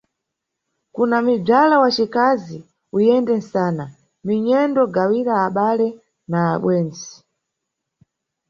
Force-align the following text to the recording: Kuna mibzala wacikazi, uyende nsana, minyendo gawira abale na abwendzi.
Kuna 0.93 1.15
mibzala 1.25 1.75
wacikazi, 1.83 2.57
uyende 2.97 3.33
nsana, 3.41 3.85
minyendo 4.25 4.81
gawira 4.95 5.33
abale 5.47 5.87
na 6.31 6.39
abwendzi. 6.53 7.13